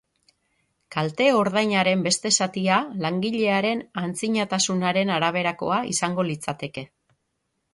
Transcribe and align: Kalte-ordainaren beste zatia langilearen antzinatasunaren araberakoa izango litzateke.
Kalte-ordainaren 0.93 2.01
beste 2.07 2.31
zatia 2.39 2.79
langilearen 3.03 3.83
antzinatasunaren 4.05 5.13
araberakoa 5.19 5.79
izango 5.93 6.27
litzateke. 6.33 6.89